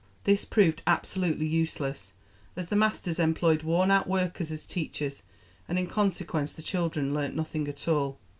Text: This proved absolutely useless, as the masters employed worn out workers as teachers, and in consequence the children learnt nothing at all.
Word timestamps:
This 0.23 0.45
proved 0.45 0.81
absolutely 0.87 1.45
useless, 1.45 2.13
as 2.55 2.69
the 2.69 2.75
masters 2.75 3.19
employed 3.19 3.61
worn 3.61 3.91
out 3.91 4.07
workers 4.07 4.51
as 4.51 4.65
teachers, 4.65 5.21
and 5.67 5.77
in 5.77 5.85
consequence 5.85 6.53
the 6.53 6.63
children 6.63 7.13
learnt 7.13 7.35
nothing 7.35 7.67
at 7.67 7.87
all. 7.87 8.17